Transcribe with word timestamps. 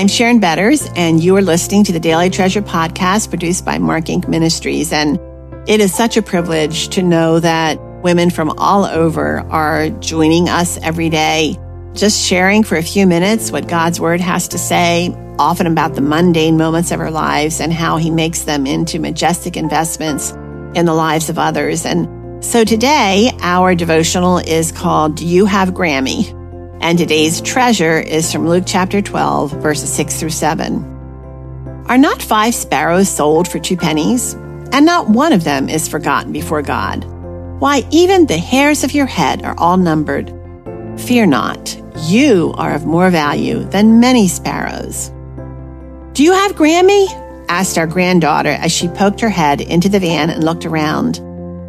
I'm 0.00 0.08
Sharon 0.08 0.40
Betters, 0.40 0.88
and 0.96 1.22
you 1.22 1.36
are 1.36 1.42
listening 1.42 1.84
to 1.84 1.92
the 1.92 2.00
Daily 2.00 2.30
Treasure 2.30 2.62
podcast 2.62 3.28
produced 3.28 3.66
by 3.66 3.76
Mark 3.76 4.06
Inc. 4.06 4.26
Ministries. 4.28 4.94
And 4.94 5.20
it 5.68 5.82
is 5.82 5.94
such 5.94 6.16
a 6.16 6.22
privilege 6.22 6.88
to 6.94 7.02
know 7.02 7.38
that 7.38 7.78
women 8.02 8.30
from 8.30 8.48
all 8.56 8.86
over 8.86 9.40
are 9.40 9.90
joining 9.90 10.48
us 10.48 10.78
every 10.78 11.10
day, 11.10 11.58
just 11.92 12.26
sharing 12.26 12.64
for 12.64 12.78
a 12.78 12.82
few 12.82 13.06
minutes 13.06 13.52
what 13.52 13.68
God's 13.68 14.00
Word 14.00 14.22
has 14.22 14.48
to 14.48 14.58
say, 14.58 15.14
often 15.38 15.66
about 15.66 15.96
the 15.96 16.00
mundane 16.00 16.56
moments 16.56 16.92
of 16.92 17.00
our 17.00 17.10
lives 17.10 17.60
and 17.60 17.70
how 17.70 17.98
He 17.98 18.10
makes 18.10 18.44
them 18.44 18.66
into 18.66 18.98
majestic 19.00 19.54
investments 19.54 20.30
in 20.74 20.86
the 20.86 20.94
lives 20.94 21.28
of 21.28 21.38
others. 21.38 21.84
And 21.84 22.42
so 22.42 22.64
today, 22.64 23.32
our 23.42 23.74
devotional 23.74 24.38
is 24.38 24.72
called 24.72 25.16
Do 25.16 25.26
You 25.26 25.44
Have 25.44 25.72
Grammy? 25.72 26.39
And 26.80 26.98
today's 26.98 27.42
treasure 27.42 28.00
is 28.00 28.32
from 28.32 28.48
Luke 28.48 28.64
chapter 28.66 29.02
12, 29.02 29.52
verses 29.62 29.92
6 29.92 30.18
through 30.18 30.30
7. 30.30 30.82
Are 31.86 31.98
not 31.98 32.22
five 32.22 32.54
sparrows 32.54 33.06
sold 33.10 33.46
for 33.48 33.58
two 33.58 33.76
pennies? 33.76 34.32
And 34.72 34.86
not 34.86 35.10
one 35.10 35.34
of 35.34 35.44
them 35.44 35.68
is 35.68 35.88
forgotten 35.88 36.32
before 36.32 36.62
God. 36.62 37.04
Why, 37.60 37.86
even 37.90 38.24
the 38.24 38.38
hairs 38.38 38.82
of 38.82 38.94
your 38.94 39.04
head 39.04 39.42
are 39.44 39.54
all 39.58 39.76
numbered. 39.76 40.32
Fear 40.96 41.26
not, 41.26 41.76
you 42.08 42.54
are 42.56 42.74
of 42.74 42.86
more 42.86 43.10
value 43.10 43.62
than 43.64 44.00
many 44.00 44.26
sparrows. 44.26 45.10
Do 46.14 46.24
you 46.24 46.32
have 46.32 46.52
Grammy? 46.52 47.08
asked 47.50 47.76
our 47.76 47.86
granddaughter 47.86 48.48
as 48.48 48.72
she 48.72 48.88
poked 48.88 49.20
her 49.20 49.28
head 49.28 49.60
into 49.60 49.90
the 49.90 50.00
van 50.00 50.30
and 50.30 50.42
looked 50.42 50.64
around. 50.64 51.18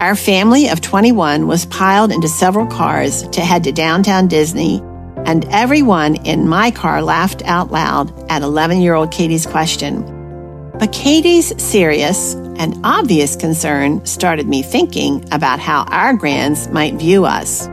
Our 0.00 0.14
family 0.14 0.68
of 0.68 0.80
21 0.80 1.48
was 1.48 1.66
piled 1.66 2.12
into 2.12 2.28
several 2.28 2.66
cars 2.66 3.26
to 3.30 3.40
head 3.40 3.64
to 3.64 3.72
downtown 3.72 4.28
Disney 4.28 4.80
and 5.26 5.44
everyone 5.50 6.16
in 6.26 6.48
my 6.48 6.70
car 6.70 7.02
laughed 7.02 7.42
out 7.44 7.70
loud 7.70 8.12
at 8.30 8.42
11 8.42 8.80
year 8.80 8.94
old 8.94 9.10
Katie's 9.10 9.46
question. 9.46 10.02
But 10.78 10.92
Katie's 10.92 11.60
serious 11.62 12.34
and 12.34 12.80
obvious 12.84 13.36
concern 13.36 14.04
started 14.04 14.48
me 14.48 14.62
thinking 14.62 15.24
about 15.32 15.60
how 15.60 15.84
our 15.84 16.14
grands 16.14 16.68
might 16.68 16.94
view 16.94 17.24
us 17.24 17.68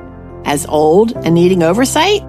as 0.45 0.65
old 0.65 1.13
and 1.13 1.33
needing 1.33 1.63
oversight. 1.63 2.21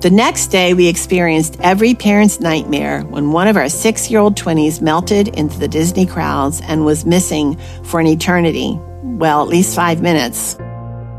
The 0.00 0.10
next 0.10 0.46
day, 0.46 0.72
we 0.72 0.88
experienced 0.88 1.58
every 1.60 1.94
parent's 1.94 2.40
nightmare 2.40 3.02
when 3.02 3.32
one 3.32 3.48
of 3.48 3.56
our 3.56 3.68
six 3.68 4.10
year 4.10 4.20
old 4.20 4.34
twinnies 4.34 4.80
melted 4.80 5.28
into 5.28 5.58
the 5.58 5.68
Disney 5.68 6.06
crowds 6.06 6.62
and 6.62 6.86
was 6.86 7.04
missing 7.04 7.58
for 7.84 8.00
an 8.00 8.06
eternity. 8.06 8.78
Well, 9.02 9.42
at 9.42 9.48
least 9.48 9.76
five 9.76 10.00
minutes. 10.00 10.56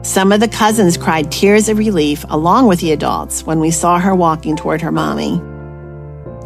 Some 0.04 0.32
of 0.32 0.40
the 0.40 0.48
cousins 0.48 0.98
cried 0.98 1.32
tears 1.32 1.70
of 1.70 1.78
relief 1.78 2.26
along 2.30 2.68
with 2.68 2.80
the 2.80 2.92
adults 2.92 3.44
when 3.44 3.60
we 3.60 3.70
saw 3.70 4.00
her 4.00 4.16
walking 4.16 4.56
toward 4.56 4.82
her 4.82 4.92
mommy. 4.92 5.40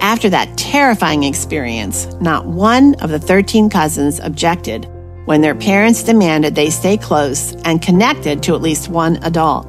After 0.02 0.30
that 0.30 0.58
terrifying 0.58 1.23
experience, 1.23 2.06
not 2.20 2.45
one 2.45 2.95
of 2.95 3.12
the 3.12 3.20
13 3.20 3.70
cousins 3.70 4.20
objected 4.20 4.89
when 5.23 5.39
their 5.39 5.56
parents 5.56 6.03
demanded 6.03 6.53
they 6.53 6.70
stay 6.70 6.97
close 6.97 7.53
and 7.64 7.81
connected 7.81 8.44
to 8.44 8.56
at 8.56 8.62
least 8.62 8.89
one 8.89 9.23
adult. 9.23 9.66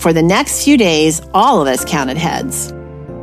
For 0.00 0.14
the 0.14 0.22
next 0.22 0.64
few 0.64 0.78
days, 0.78 1.20
all 1.34 1.60
of 1.60 1.68
us 1.68 1.84
counted 1.84 2.16
heads. 2.16 2.72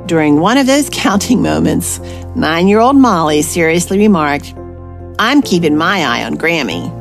During 0.06 0.40
one 0.40 0.58
of 0.58 0.68
those 0.68 0.90
counting 0.94 1.42
moments, 1.42 2.00
nine 2.36 2.68
year 2.68 2.80
old 2.80 2.96
Molly 2.96 3.42
seriously 3.42 3.98
remarked, 3.98 4.54
I'm 5.18 5.42
keeping 5.42 5.76
my 5.76 6.06
eye 6.06 6.24
on 6.24 6.38
Grammy. 6.38 6.99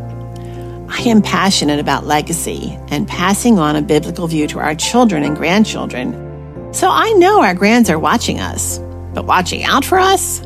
I 0.90 1.02
am 1.02 1.22
passionate 1.22 1.78
about 1.78 2.06
legacy 2.06 2.78
and 2.88 3.06
passing 3.06 3.58
on 3.58 3.76
a 3.76 3.82
biblical 3.82 4.26
view 4.26 4.46
to 4.48 4.58
our 4.58 4.74
children 4.74 5.22
and 5.22 5.36
grandchildren. 5.36 6.12
So 6.72 6.88
I 6.90 7.12
know 7.12 7.42
our 7.42 7.54
grands 7.54 7.90
are 7.90 7.98
watching 7.98 8.40
us, 8.40 8.78
but 9.14 9.26
watching 9.26 9.64
out 9.64 9.84
for 9.84 9.98
us? 9.98 10.42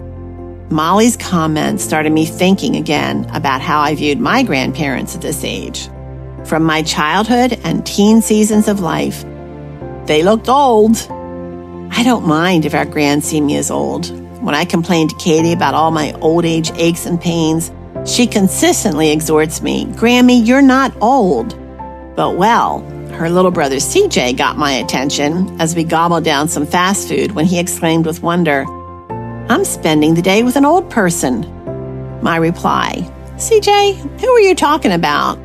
Molly's 0.70 1.16
comments 1.16 1.84
started 1.84 2.12
me 2.12 2.26
thinking 2.26 2.76
again 2.76 3.24
about 3.34 3.60
how 3.60 3.80
I 3.80 3.94
viewed 3.94 4.18
my 4.18 4.42
grandparents 4.42 5.14
at 5.14 5.22
this 5.22 5.44
age. 5.44 5.88
From 6.44 6.64
my 6.64 6.82
childhood 6.82 7.60
and 7.62 7.86
teen 7.86 8.20
seasons 8.20 8.68
of 8.68 8.80
life, 8.80 9.22
they 10.06 10.22
looked 10.22 10.48
old. 10.48 10.96
I 11.92 12.02
don't 12.02 12.26
mind 12.26 12.64
if 12.64 12.74
our 12.74 12.84
grands 12.84 13.26
see 13.26 13.40
me 13.40 13.56
as 13.56 13.70
old. 13.70 14.10
When 14.42 14.54
I 14.54 14.64
complained 14.64 15.10
to 15.10 15.16
Katie 15.16 15.52
about 15.52 15.74
all 15.74 15.92
my 15.92 16.12
old 16.14 16.44
age 16.44 16.72
aches 16.74 17.06
and 17.06 17.20
pains, 17.20 17.70
she 18.06 18.26
consistently 18.26 19.10
exhorts 19.10 19.62
me, 19.62 19.86
Grammy, 19.86 20.44
you're 20.46 20.62
not 20.62 20.94
old. 21.00 21.58
But 22.16 22.36
well, 22.36 22.80
her 23.12 23.30
little 23.30 23.50
brother 23.50 23.76
CJ 23.76 24.36
got 24.36 24.58
my 24.58 24.72
attention 24.72 25.60
as 25.60 25.76
we 25.76 25.84
gobbled 25.84 26.24
down 26.24 26.48
some 26.48 26.66
fast 26.66 27.08
food 27.08 27.32
when 27.32 27.46
he 27.46 27.58
exclaimed 27.58 28.06
with 28.06 28.22
wonder, 28.22 28.64
I'm 29.48 29.64
spending 29.64 30.14
the 30.14 30.22
day 30.22 30.42
with 30.42 30.56
an 30.56 30.64
old 30.64 30.90
person. 30.90 31.42
My 32.22 32.36
reply, 32.36 33.10
CJ, 33.36 34.20
who 34.20 34.28
are 34.28 34.40
you 34.40 34.54
talking 34.54 34.92
about? 34.92 35.38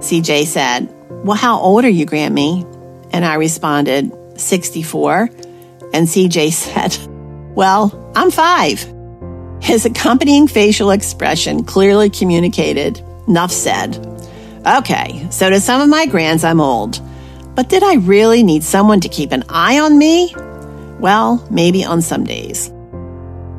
CJ 0.00 0.46
said, 0.46 0.88
Well, 1.24 1.36
how 1.36 1.58
old 1.58 1.84
are 1.84 1.90
you, 1.90 2.06
Grammy? 2.06 2.64
And 3.12 3.24
I 3.24 3.34
responded, 3.34 4.12
64. 4.38 5.30
And 5.92 6.06
CJ 6.06 6.52
said, 6.52 6.98
Well, 7.54 8.12
I'm 8.14 8.30
five. 8.30 8.86
His 9.68 9.84
accompanying 9.84 10.48
facial 10.48 10.92
expression 10.92 11.62
clearly 11.62 12.08
communicated, 12.08 13.02
Nuff 13.26 13.52
said. 13.52 13.98
Okay, 14.66 15.26
so 15.30 15.50
to 15.50 15.60
some 15.60 15.82
of 15.82 15.90
my 15.90 16.06
grands, 16.06 16.42
I'm 16.42 16.58
old. 16.58 17.02
But 17.54 17.68
did 17.68 17.82
I 17.82 17.96
really 17.96 18.42
need 18.42 18.64
someone 18.64 19.00
to 19.00 19.10
keep 19.10 19.30
an 19.30 19.44
eye 19.50 19.78
on 19.78 19.98
me? 19.98 20.34
Well, 21.00 21.46
maybe 21.50 21.84
on 21.84 22.00
some 22.00 22.24
days. 22.24 22.70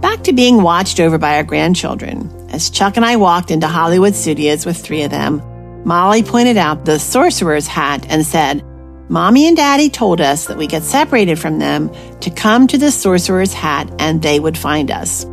Back 0.02 0.24
to 0.24 0.34
being 0.34 0.64
watched 0.64 1.00
over 1.00 1.20
by 1.20 1.36
our 1.36 1.44
grandchildren. 1.44 2.28
As 2.50 2.72
Chuck 2.72 2.98
and 2.98 3.06
I 3.06 3.18
walked 3.18 3.52
into 3.52 3.68
Hollywood 3.68 4.16
Studios 4.16 4.66
with 4.66 4.78
three 4.78 5.04
of 5.04 5.12
them, 5.12 5.44
Molly 5.86 6.24
pointed 6.24 6.58
out 6.58 6.86
the 6.86 6.98
sorcerer's 6.98 7.68
hat 7.68 8.08
and 8.10 8.26
said, 8.26 8.66
Mommy 9.10 9.48
and 9.48 9.56
Daddy 9.56 9.92
told 9.92 10.22
us 10.22 10.48
that 10.48 10.58
we 10.58 10.66
get 10.66 10.82
separated 10.82 11.38
from 11.38 11.60
them 11.60 11.92
to 12.22 12.32
come 12.32 12.66
to 12.66 12.80
the 12.80 12.90
sorcerer's 12.90 13.54
hat 13.54 13.94
and 14.00 14.24
they 14.24 14.40
would 14.40 14.58
find 14.58 14.90
us. 14.90 15.28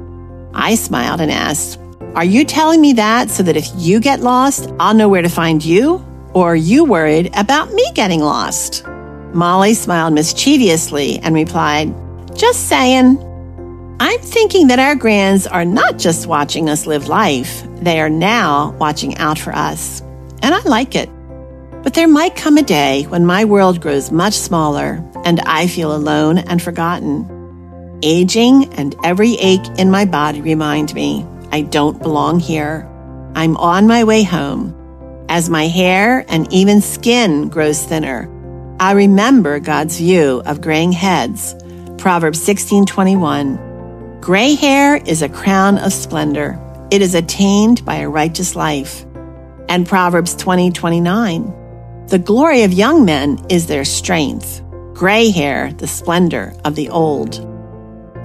I 0.56 0.74
smiled 0.74 1.20
and 1.20 1.30
asked, 1.30 1.78
Are 2.14 2.24
you 2.24 2.44
telling 2.44 2.80
me 2.80 2.94
that 2.94 3.28
so 3.30 3.42
that 3.42 3.58
if 3.58 3.68
you 3.76 4.00
get 4.00 4.20
lost, 4.20 4.72
I'll 4.80 4.94
know 4.94 5.08
where 5.08 5.22
to 5.22 5.28
find 5.28 5.62
you? 5.62 6.04
Or 6.32 6.52
are 6.52 6.56
you 6.56 6.84
worried 6.84 7.30
about 7.36 7.72
me 7.72 7.84
getting 7.94 8.20
lost? 8.20 8.84
Molly 9.34 9.74
smiled 9.74 10.14
mischievously 10.14 11.18
and 11.18 11.34
replied, 11.34 11.94
Just 12.34 12.68
saying. 12.68 13.22
I'm 14.00 14.20
thinking 14.20 14.66
that 14.68 14.78
our 14.78 14.94
grands 14.94 15.46
are 15.46 15.64
not 15.64 15.98
just 15.98 16.26
watching 16.26 16.68
us 16.68 16.86
live 16.86 17.08
life, 17.08 17.62
they 17.76 18.00
are 18.00 18.10
now 18.10 18.72
watching 18.78 19.16
out 19.16 19.38
for 19.38 19.54
us. 19.54 20.00
And 20.42 20.54
I 20.54 20.60
like 20.62 20.94
it. 20.94 21.08
But 21.82 21.94
there 21.94 22.08
might 22.08 22.34
come 22.34 22.58
a 22.58 22.62
day 22.62 23.04
when 23.04 23.24
my 23.24 23.44
world 23.44 23.80
grows 23.80 24.10
much 24.10 24.34
smaller 24.34 25.02
and 25.24 25.40
I 25.40 25.66
feel 25.66 25.94
alone 25.94 26.38
and 26.38 26.60
forgotten. 26.60 27.35
Aging 28.02 28.74
and 28.74 28.94
every 29.02 29.34
ache 29.34 29.66
in 29.78 29.90
my 29.90 30.04
body 30.04 30.40
remind 30.40 30.94
me 30.94 31.26
I 31.50 31.62
don't 31.62 32.02
belong 32.02 32.40
here. 32.40 32.86
I'm 33.34 33.56
on 33.56 33.86
my 33.86 34.04
way 34.04 34.22
home. 34.22 34.74
As 35.28 35.48
my 35.48 35.66
hair 35.66 36.24
and 36.28 36.52
even 36.52 36.80
skin 36.80 37.48
grows 37.48 37.82
thinner, 37.82 38.28
I 38.78 38.92
remember 38.92 39.58
God's 39.60 39.96
view 39.98 40.42
of 40.44 40.60
graying 40.60 40.92
heads. 40.92 41.54
Proverbs 41.96 42.40
16:21. 42.42 43.58
Gray 44.20 44.54
hair 44.54 44.96
is 44.96 45.22
a 45.22 45.28
crown 45.28 45.78
of 45.78 45.92
splendor. 45.92 46.58
It 46.90 47.00
is 47.00 47.14
attained 47.14 47.84
by 47.84 47.96
a 47.96 48.08
righteous 48.08 48.54
life. 48.54 49.06
And 49.68 49.86
Proverbs 49.86 50.34
20:29. 50.36 51.52
the 52.08 52.18
glory 52.20 52.62
of 52.62 52.72
young 52.72 53.04
men 53.04 53.36
is 53.48 53.66
their 53.66 53.84
strength. 53.84 54.62
Gray 54.94 55.30
hair, 55.30 55.72
the 55.72 55.88
splendor 55.88 56.54
of 56.64 56.76
the 56.76 56.88
old. 56.88 57.55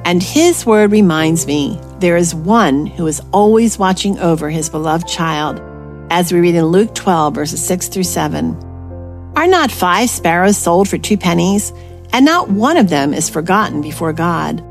And 0.03 0.21
his 0.21 0.65
word 0.65 0.91
reminds 0.91 1.45
me 1.45 1.79
there 1.99 2.17
is 2.17 2.33
one 2.33 2.87
who 2.87 3.05
is 3.07 3.21
always 3.31 3.77
watching 3.77 4.17
over 4.19 4.49
his 4.49 4.69
beloved 4.69 5.07
child, 5.07 5.61
as 6.09 6.33
we 6.33 6.39
read 6.39 6.55
in 6.55 6.65
Luke 6.65 6.95
12, 6.95 7.35
verses 7.35 7.63
6 7.65 7.87
through 7.89 8.03
7. 8.03 8.55
Are 9.35 9.47
not 9.47 9.71
five 9.71 10.09
sparrows 10.09 10.57
sold 10.57 10.89
for 10.89 10.97
two 10.97 11.17
pennies, 11.17 11.71
and 12.11 12.25
not 12.25 12.49
one 12.49 12.77
of 12.77 12.89
them 12.89 13.13
is 13.13 13.29
forgotten 13.29 13.81
before 13.81 14.11
God? 14.11 14.61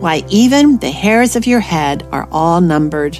Why, 0.00 0.24
even 0.28 0.78
the 0.78 0.90
hairs 0.90 1.36
of 1.36 1.46
your 1.46 1.60
head 1.60 2.06
are 2.10 2.28
all 2.32 2.60
numbered. 2.60 3.18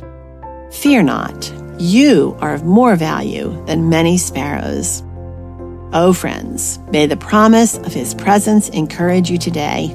Fear 0.73 1.05
not, 1.05 1.53
you 1.79 2.37
are 2.41 2.55
of 2.55 2.65
more 2.65 2.97
value 2.97 3.65
than 3.67 3.89
many 3.89 4.19
sparrows. 4.19 5.03
Oh, 5.93 6.13
friends, 6.13 6.79
may 6.91 7.07
the 7.07 7.17
promise 7.17 7.77
of 7.79 7.93
his 7.93 8.15
presence 8.15 8.69
encourage 8.69 9.31
you 9.31 9.39
today. 9.39 9.93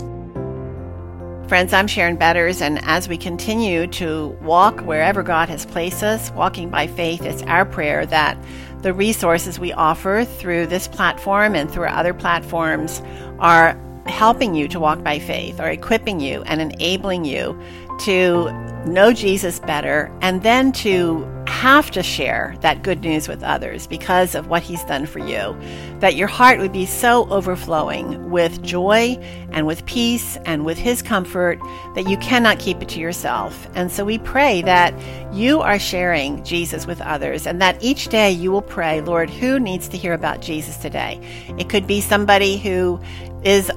Friends, 1.47 1.74
I'm 1.74 1.86
Sharon 1.86 2.15
Betters, 2.15 2.59
and 2.59 2.83
as 2.86 3.07
we 3.07 3.19
continue 3.19 3.86
to 3.88 4.30
walk 4.42 4.80
wherever 4.80 5.21
God 5.21 5.47
has 5.47 5.63
placed 5.63 6.01
us, 6.01 6.31
walking 6.31 6.71
by 6.71 6.88
faith, 6.88 7.21
it's 7.21 7.44
our 7.44 7.65
prayer 7.65 8.03
that 8.07 8.36
the 8.81 8.95
resources 8.95 9.59
we 9.59 9.71
offer 9.71 10.25
through 10.25 10.65
this 10.65 10.88
platform 10.88 11.53
and 11.53 11.69
through 11.69 11.86
other 11.86 12.15
platforms 12.15 13.00
are 13.38 13.80
helping 14.07 14.56
you 14.56 14.68
to 14.69 14.80
walk 14.80 15.03
by 15.03 15.19
faith 15.19 15.59
or 15.59 15.69
equipping 15.69 16.19
you 16.19 16.42
and 16.47 16.62
enabling 16.63 17.25
you 17.25 17.56
to 18.00 18.51
know 18.88 19.13
Jesus 19.13 19.59
better 19.59 20.12
and 20.21 20.41
then 20.41 20.71
to 20.71 21.25
have 21.55 21.89
to 21.91 22.03
share 22.03 22.53
that 22.59 22.83
good 22.83 23.01
news 23.01 23.29
with 23.29 23.41
others 23.41 23.87
because 23.87 24.35
of 24.35 24.47
what 24.47 24.61
he's 24.61 24.83
done 24.83 25.05
for 25.05 25.19
you. 25.19 25.57
That 25.99 26.15
your 26.15 26.27
heart 26.27 26.59
would 26.59 26.73
be 26.73 26.85
so 26.85 27.27
overflowing 27.29 28.29
with 28.29 28.61
joy 28.61 29.17
and 29.51 29.65
with 29.65 29.85
peace 29.85 30.37
and 30.45 30.65
with 30.65 30.77
his 30.77 31.01
comfort 31.01 31.59
that 31.95 32.09
you 32.09 32.17
cannot 32.17 32.59
keep 32.59 32.81
it 32.81 32.89
to 32.89 32.99
yourself. 32.99 33.69
And 33.73 33.89
so 33.89 34.03
we 34.03 34.17
pray 34.19 34.61
that 34.63 34.93
you 35.33 35.61
are 35.61 35.79
sharing 35.79 36.43
Jesus 36.43 36.85
with 36.85 36.99
others 36.99 37.47
and 37.47 37.61
that 37.61 37.81
each 37.81 38.09
day 38.09 38.31
you 38.31 38.51
will 38.51 38.61
pray, 38.61 38.99
Lord, 38.99 39.29
who 39.29 39.57
needs 39.57 39.87
to 39.89 39.97
hear 39.97 40.13
about 40.13 40.41
Jesus 40.41 40.75
today? 40.77 41.19
It 41.57 41.69
could 41.69 41.87
be 41.87 42.01
somebody 42.01 42.57
who 42.57 42.99
is 43.45 43.71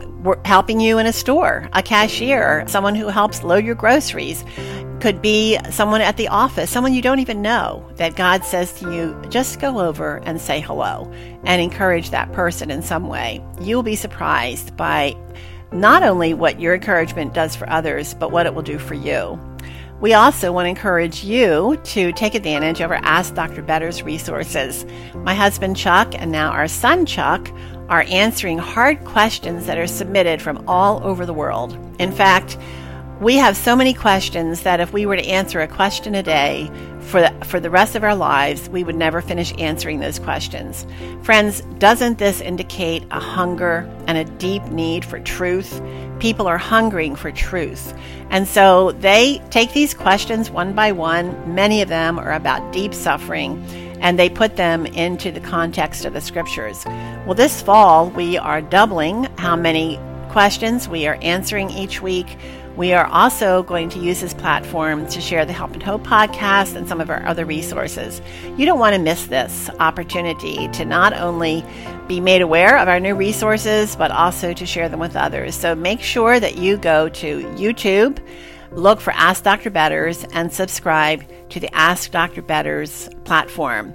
helping 0.44 0.80
you 0.80 0.98
in 0.98 1.06
a 1.06 1.12
store, 1.12 1.68
a 1.74 1.82
cashier, 1.82 2.64
someone 2.66 2.94
who 2.94 3.06
helps 3.08 3.44
load 3.44 3.64
your 3.64 3.74
groceries 3.74 4.42
could 5.00 5.22
be 5.22 5.58
someone 5.70 6.00
at 6.00 6.16
the 6.16 6.28
office, 6.28 6.70
someone 6.70 6.92
you 6.92 7.02
don't 7.02 7.20
even 7.20 7.42
know, 7.42 7.88
that 7.96 8.16
God 8.16 8.44
says 8.44 8.72
to 8.74 8.92
you, 8.92 9.20
just 9.28 9.60
go 9.60 9.80
over 9.80 10.16
and 10.24 10.40
say 10.40 10.60
hello 10.60 11.10
and 11.44 11.62
encourage 11.62 12.10
that 12.10 12.32
person 12.32 12.70
in 12.70 12.82
some 12.82 13.08
way. 13.08 13.44
You'll 13.60 13.82
be 13.82 13.96
surprised 13.96 14.76
by 14.76 15.16
not 15.70 16.02
only 16.02 16.34
what 16.34 16.60
your 16.60 16.74
encouragement 16.74 17.34
does 17.34 17.54
for 17.54 17.68
others, 17.70 18.14
but 18.14 18.32
what 18.32 18.46
it 18.46 18.54
will 18.54 18.62
do 18.62 18.78
for 18.78 18.94
you. 18.94 19.38
We 20.00 20.14
also 20.14 20.52
want 20.52 20.66
to 20.66 20.70
encourage 20.70 21.24
you 21.24 21.78
to 21.82 22.12
take 22.12 22.34
advantage 22.36 22.80
of 22.80 22.92
our 22.92 23.00
Ask 23.02 23.34
Dr. 23.34 23.62
Betters 23.62 24.02
resources. 24.02 24.86
My 25.14 25.34
husband 25.34 25.76
Chuck 25.76 26.14
and 26.14 26.30
now 26.30 26.50
our 26.50 26.68
son 26.68 27.04
Chuck 27.04 27.50
are 27.88 28.04
answering 28.08 28.58
hard 28.58 29.04
questions 29.04 29.66
that 29.66 29.76
are 29.76 29.88
submitted 29.88 30.40
from 30.40 30.62
all 30.68 31.02
over 31.04 31.26
the 31.26 31.32
world. 31.32 31.76
In 31.98 32.12
fact, 32.12 32.56
we 33.20 33.36
have 33.36 33.56
so 33.56 33.74
many 33.74 33.92
questions 33.92 34.62
that 34.62 34.78
if 34.78 34.92
we 34.92 35.04
were 35.04 35.16
to 35.16 35.26
answer 35.26 35.60
a 35.60 35.66
question 35.66 36.14
a 36.14 36.22
day 36.22 36.70
for 37.00 37.20
the, 37.20 37.34
for 37.44 37.58
the 37.58 37.70
rest 37.70 37.96
of 37.96 38.04
our 38.04 38.14
lives, 38.14 38.68
we 38.68 38.84
would 38.84 38.94
never 38.94 39.20
finish 39.20 39.52
answering 39.58 39.98
those 39.98 40.18
questions. 40.20 40.86
Friends, 41.22 41.62
doesn't 41.78 42.18
this 42.18 42.40
indicate 42.40 43.04
a 43.10 43.18
hunger 43.18 43.90
and 44.06 44.18
a 44.18 44.24
deep 44.24 44.62
need 44.66 45.04
for 45.04 45.18
truth? 45.18 45.82
People 46.20 46.46
are 46.46 46.58
hungering 46.58 47.16
for 47.16 47.32
truth. 47.32 47.92
And 48.30 48.46
so 48.46 48.92
they 48.92 49.42
take 49.50 49.72
these 49.72 49.94
questions 49.94 50.50
one 50.50 50.74
by 50.74 50.92
one. 50.92 51.54
Many 51.54 51.82
of 51.82 51.88
them 51.88 52.18
are 52.20 52.32
about 52.32 52.72
deep 52.72 52.94
suffering 52.94 53.64
and 54.00 54.16
they 54.16 54.28
put 54.28 54.54
them 54.54 54.86
into 54.86 55.32
the 55.32 55.40
context 55.40 56.04
of 56.04 56.12
the 56.12 56.20
scriptures. 56.20 56.84
Well, 57.26 57.34
this 57.34 57.60
fall, 57.60 58.10
we 58.10 58.38
are 58.38 58.60
doubling 58.60 59.24
how 59.38 59.56
many 59.56 59.98
questions 60.28 60.88
we 60.88 61.06
are 61.08 61.18
answering 61.20 61.70
each 61.70 62.00
week. 62.00 62.36
We 62.78 62.92
are 62.92 63.06
also 63.06 63.64
going 63.64 63.88
to 63.88 63.98
use 63.98 64.20
this 64.20 64.32
platform 64.32 65.08
to 65.08 65.20
share 65.20 65.44
the 65.44 65.52
Help 65.52 65.72
and 65.72 65.82
Hope 65.82 66.04
podcast 66.04 66.76
and 66.76 66.86
some 66.86 67.00
of 67.00 67.10
our 67.10 67.26
other 67.26 67.44
resources. 67.44 68.22
You 68.56 68.66
don't 68.66 68.78
want 68.78 68.94
to 68.94 69.02
miss 69.02 69.26
this 69.26 69.68
opportunity 69.80 70.68
to 70.68 70.84
not 70.84 71.12
only 71.12 71.64
be 72.06 72.20
made 72.20 72.40
aware 72.40 72.78
of 72.78 72.86
our 72.86 73.00
new 73.00 73.16
resources, 73.16 73.96
but 73.96 74.12
also 74.12 74.52
to 74.52 74.64
share 74.64 74.88
them 74.88 75.00
with 75.00 75.16
others. 75.16 75.56
So 75.56 75.74
make 75.74 76.00
sure 76.00 76.38
that 76.38 76.56
you 76.56 76.76
go 76.76 77.08
to 77.08 77.40
YouTube, 77.56 78.24
look 78.70 79.00
for 79.00 79.12
Ask 79.12 79.42
Dr. 79.42 79.70
Betters, 79.70 80.24
and 80.32 80.52
subscribe 80.52 81.24
to 81.50 81.58
the 81.58 81.74
Ask 81.74 82.12
Dr. 82.12 82.42
Betters 82.42 83.08
platform. 83.24 83.92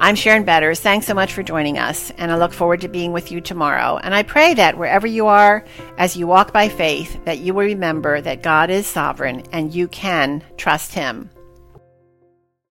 I'm 0.00 0.14
Sharon 0.14 0.44
Betters. 0.44 0.78
Thanks 0.78 1.08
so 1.08 1.14
much 1.14 1.32
for 1.32 1.42
joining 1.42 1.76
us, 1.76 2.12
and 2.18 2.30
I 2.30 2.36
look 2.36 2.52
forward 2.52 2.82
to 2.82 2.88
being 2.88 3.12
with 3.12 3.32
you 3.32 3.40
tomorrow. 3.40 3.96
And 3.96 4.14
I 4.14 4.22
pray 4.22 4.54
that 4.54 4.78
wherever 4.78 5.08
you 5.08 5.26
are, 5.26 5.64
as 5.96 6.16
you 6.16 6.28
walk 6.28 6.52
by 6.52 6.68
faith, 6.68 7.24
that 7.24 7.38
you 7.38 7.52
will 7.52 7.64
remember 7.64 8.20
that 8.20 8.44
God 8.44 8.70
is 8.70 8.86
sovereign 8.86 9.42
and 9.50 9.74
you 9.74 9.88
can 9.88 10.44
trust 10.56 10.94
Him. 10.94 11.30